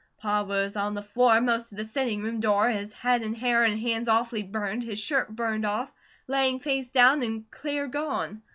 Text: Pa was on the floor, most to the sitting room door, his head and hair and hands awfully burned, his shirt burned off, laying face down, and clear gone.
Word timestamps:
Pa 0.17 0.41
was 0.41 0.75
on 0.75 0.95
the 0.95 1.03
floor, 1.03 1.39
most 1.41 1.69
to 1.69 1.75
the 1.75 1.85
sitting 1.85 2.23
room 2.23 2.39
door, 2.39 2.71
his 2.71 2.91
head 2.91 3.21
and 3.21 3.37
hair 3.37 3.61
and 3.63 3.79
hands 3.79 4.07
awfully 4.07 4.41
burned, 4.41 4.83
his 4.83 4.97
shirt 4.97 5.29
burned 5.35 5.63
off, 5.63 5.93
laying 6.27 6.59
face 6.59 6.89
down, 6.89 7.21
and 7.21 7.51
clear 7.51 7.85
gone. 7.85 8.41